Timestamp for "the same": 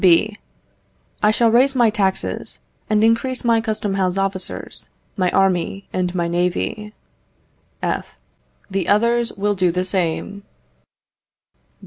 9.69-10.41